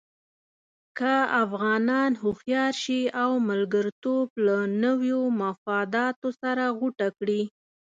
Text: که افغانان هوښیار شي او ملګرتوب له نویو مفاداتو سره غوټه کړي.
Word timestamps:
که 0.97 1.13
افغانان 1.43 2.11
هوښیار 2.21 2.73
شي 2.83 3.01
او 3.23 3.31
ملګرتوب 3.49 4.27
له 4.45 4.57
نویو 4.83 5.21
مفاداتو 5.41 6.29
سره 6.41 6.63
غوټه 6.79 7.07
کړي. 7.17 7.41